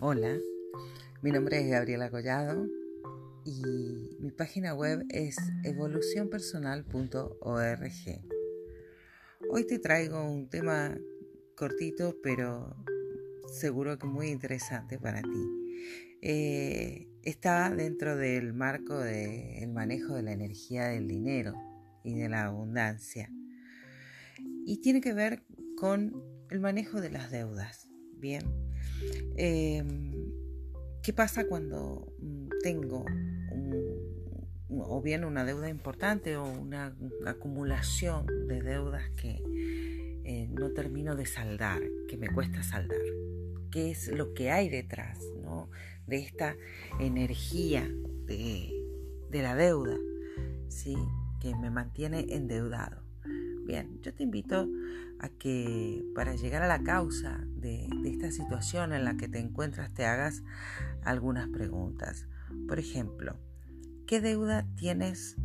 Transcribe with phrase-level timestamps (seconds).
[0.00, 0.36] Hola,
[1.22, 2.66] mi nombre es Gabriela Collado
[3.44, 7.92] y mi página web es evolucionpersonal.org.
[9.50, 10.98] Hoy te traigo un tema
[11.56, 12.74] cortito pero
[13.52, 16.18] seguro que muy interesante para ti.
[16.22, 21.54] Eh, está dentro del marco del manejo de la energía del dinero
[22.02, 23.30] y de la abundancia
[24.66, 25.44] y tiene que ver
[25.76, 27.88] con el manejo de las deudas.
[28.16, 28.63] Bien,
[29.36, 30.12] em,
[31.02, 33.04] ¿qué pasa cuando mm, tengo
[34.70, 39.40] o bien una deuda importante o una acumulación de deudas que
[40.24, 43.00] eh, no termino de saldar, que me cuesta saldar?
[43.70, 45.18] ¿Qué es lo que hay detrás
[46.06, 46.56] de esta
[47.00, 47.88] energía
[48.26, 48.70] de,
[49.30, 49.96] de la deuda
[50.68, 50.96] ¿sí?
[51.40, 53.03] que me mantiene endeudado?
[53.64, 54.68] Bien, yo te invito
[55.20, 59.92] a que para llegar a la causa de, esta situación en la que te encuentras
[59.94, 60.42] te hagas
[61.02, 62.26] algunas preguntas.
[62.68, 63.38] Por ejemplo,
[64.06, 65.36] ¿qué deuda tienes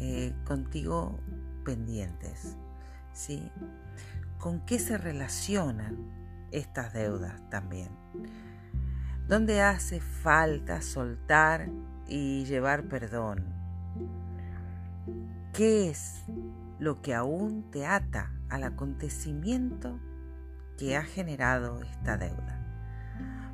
[0.00, 1.20] eh, contigo
[1.64, 2.56] pendientes?
[3.12, 3.48] ¿Sí?
[4.38, 5.96] ¿Con qué se relacionan
[6.50, 7.90] estas deudas también?
[9.28, 11.68] ¿Dónde hace falta soltar
[12.08, 13.44] y llevar perdón?
[15.52, 16.24] ¿Qué es
[16.78, 19.98] lo que aún te ata al acontecimiento
[20.76, 22.64] que ha generado esta deuda.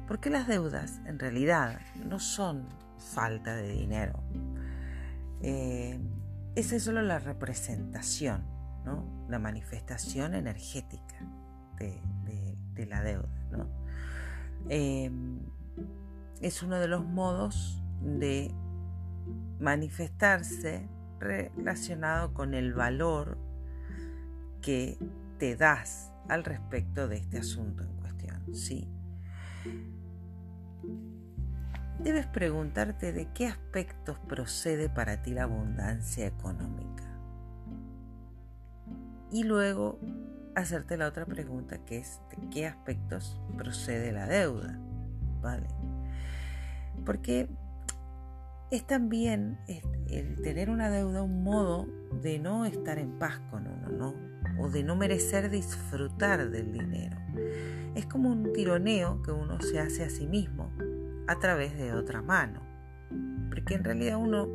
[0.07, 4.23] Porque las deudas en realidad no son falta de dinero.
[5.41, 5.99] Eh,
[6.55, 8.45] esa es solo la representación,
[8.85, 9.27] ¿no?
[9.29, 11.17] la manifestación energética
[11.79, 13.29] de, la deuda.
[14.69, 15.11] Eh,
[16.41, 18.55] es uno de los modos de
[19.59, 20.89] manifestarse
[21.21, 23.39] relacionado con el valor
[24.61, 24.99] que
[25.39, 28.55] te das al respecto de este asunto en cuestión.
[28.55, 28.89] ¿sí?
[31.99, 37.05] Debes preguntarte de qué aspectos procede para ti la abundancia económica.
[39.31, 39.99] Y luego
[40.55, 44.79] hacerte la otra pregunta que es de qué aspectos procede la deuda.
[45.41, 45.67] ¿Vale?
[47.05, 47.49] Porque
[48.75, 49.59] es también
[50.09, 51.87] el tener una deuda un modo
[52.23, 54.15] de no estar en paz con uno, ¿no?
[54.59, 57.17] O de no merecer disfrutar del dinero.
[57.95, 60.73] Es como un tironeo que uno se hace a sí mismo
[61.27, 62.61] a través de otra mano.
[63.49, 64.49] Porque en realidad uno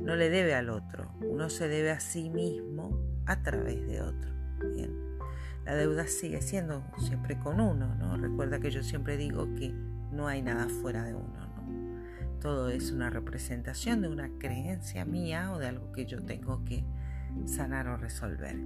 [0.00, 4.30] no le debe al otro, uno se debe a sí mismo a través de otro.
[4.74, 4.90] Bien.
[5.64, 8.16] La deuda sigue siendo siempre con uno, ¿no?
[8.16, 9.74] Recuerda que yo siempre digo que
[10.12, 11.45] no hay nada fuera de uno,
[12.40, 16.84] todo es una representación de una creencia mía o de algo que yo tengo que
[17.46, 18.56] sanar o resolver.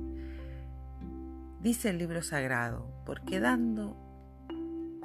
[1.61, 3.97] Dice el libro sagrado, porque dando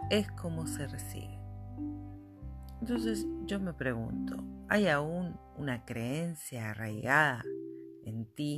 [0.09, 1.39] es como se recibe.
[2.81, 7.43] Entonces yo me pregunto, ¿hay aún una creencia arraigada
[8.03, 8.57] en ti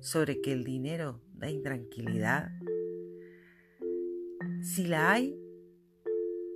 [0.00, 2.50] sobre que el dinero da intranquilidad?
[4.62, 5.34] Si la hay,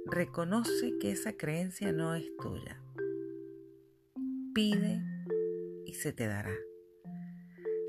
[0.07, 2.81] reconoce que esa creencia no es tuya.
[4.55, 5.03] Pide
[5.87, 6.55] y se te dará.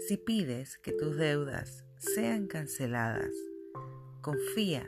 [0.08, 3.34] Si pides que tus deudas sean canceladas,
[4.22, 4.88] confía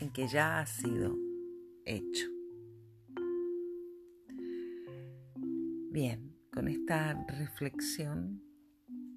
[0.00, 1.16] en que ya ha sido
[1.84, 2.26] hecho.
[5.90, 8.42] Bien, con esta reflexión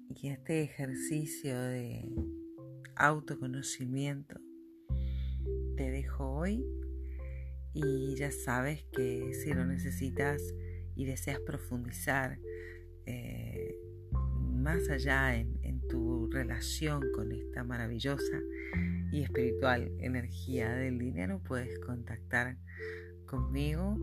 [0.08, 2.10] y este ejercicio de
[2.96, 4.40] autoconocimiento,
[5.76, 6.64] te dejo hoy
[7.74, 10.40] y ya sabes que si lo necesitas
[10.94, 12.38] y deseas profundizar
[13.04, 13.74] eh,
[14.52, 15.52] más allá en,
[15.90, 18.40] tu relación con esta maravillosa
[19.12, 22.56] y espiritual energía del dinero, puedes contactar
[23.26, 23.98] conmigo,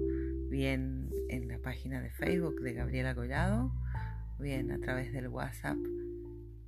[0.49, 3.73] bien en la página de Facebook de Gabriela Collado,
[4.39, 5.79] bien a través del WhatsApp